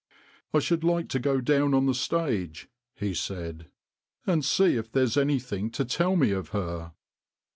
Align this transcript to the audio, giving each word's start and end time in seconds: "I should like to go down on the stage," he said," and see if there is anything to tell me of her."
"I 0.51 0.57
should 0.57 0.83
like 0.83 1.09
to 1.09 1.19
go 1.19 1.41
down 1.41 1.75
on 1.75 1.85
the 1.85 1.93
stage," 1.93 2.67
he 2.95 3.13
said," 3.13 3.67
and 4.25 4.43
see 4.43 4.75
if 4.75 4.91
there 4.91 5.03
is 5.03 5.15
anything 5.15 5.69
to 5.73 5.85
tell 5.85 6.15
me 6.15 6.31
of 6.31 6.49
her." 6.49 6.93